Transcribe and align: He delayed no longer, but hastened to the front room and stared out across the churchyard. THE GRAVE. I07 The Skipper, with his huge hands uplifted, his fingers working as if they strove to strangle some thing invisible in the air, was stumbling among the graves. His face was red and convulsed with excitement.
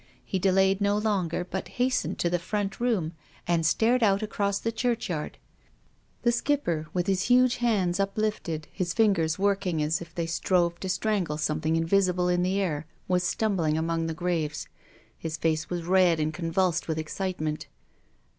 He 0.25 0.39
delayed 0.39 0.81
no 0.81 0.97
longer, 0.97 1.45
but 1.45 1.67
hastened 1.77 2.17
to 2.17 2.29
the 2.31 2.39
front 2.39 2.79
room 2.79 3.13
and 3.47 3.63
stared 3.63 4.01
out 4.01 4.23
across 4.23 4.57
the 4.57 4.71
churchyard. 4.71 5.33
THE 5.33 5.35
GRAVE. 5.35 5.35
I07 5.35 6.23
The 6.23 6.31
Skipper, 6.31 6.87
with 6.91 7.05
his 7.05 7.23
huge 7.25 7.57
hands 7.57 7.99
uplifted, 7.99 8.67
his 8.71 8.93
fingers 8.95 9.37
working 9.37 9.79
as 9.83 10.01
if 10.01 10.15
they 10.15 10.25
strove 10.25 10.79
to 10.79 10.89
strangle 10.89 11.37
some 11.37 11.61
thing 11.61 11.75
invisible 11.75 12.29
in 12.29 12.41
the 12.41 12.59
air, 12.59 12.87
was 13.07 13.21
stumbling 13.23 13.77
among 13.77 14.07
the 14.07 14.15
graves. 14.15 14.67
His 15.19 15.37
face 15.37 15.69
was 15.69 15.83
red 15.83 16.19
and 16.19 16.33
convulsed 16.33 16.87
with 16.87 16.97
excitement. 16.97 17.67